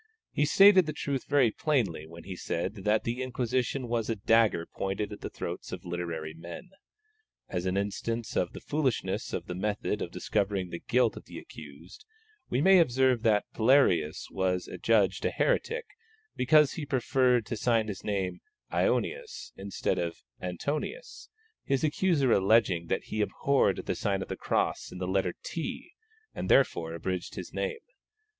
He 0.31 0.45
stated 0.45 0.87
the 0.87 0.93
truth 0.93 1.25
very 1.29 1.51
plainly 1.51 2.07
when 2.07 2.23
he 2.23 2.35
said 2.35 2.73
that 2.85 3.03
the 3.03 3.21
Inquisition 3.21 3.87
was 3.87 4.09
a 4.09 4.15
dagger 4.15 4.65
pointed 4.65 5.13
at 5.13 5.21
the 5.21 5.29
throats 5.29 5.71
of 5.71 5.85
literary 5.85 6.33
men. 6.33 6.71
As 7.49 7.67
an 7.67 7.77
instance 7.77 8.35
of 8.35 8.53
the 8.53 8.61
foolishness 8.61 9.31
of 9.31 9.45
the 9.45 9.53
method 9.53 10.01
of 10.01 10.09
discovering 10.09 10.71
the 10.71 10.79
guilt 10.79 11.15
of 11.17 11.25
the 11.25 11.37
accused, 11.37 12.03
we 12.49 12.61
may 12.61 12.79
observe 12.79 13.21
that 13.21 13.45
Palearius 13.53 14.25
was 14.31 14.67
adjudged 14.67 15.23
a 15.23 15.29
heretic 15.29 15.85
because 16.35 16.71
he 16.73 16.83
preferred 16.87 17.45
to 17.45 17.55
sign 17.55 17.87
his 17.87 18.03
name 18.03 18.41
Aonius, 18.71 19.51
instead 19.55 19.99
of 19.99 20.17
Antonius, 20.41 21.29
his 21.63 21.83
accuser 21.83 22.31
alleging 22.31 22.87
that 22.87 23.03
he 23.03 23.21
abhorred 23.21 23.85
the 23.85 23.93
sign 23.93 24.23
of 24.23 24.29
the 24.29 24.35
cross 24.35 24.91
in 24.91 24.97
the 24.97 25.05
letter 25.07 25.35
T, 25.43 25.91
and 26.33 26.49
therefore 26.49 26.95
abridged 26.95 27.35
his 27.35 27.53
name. 27.53 27.77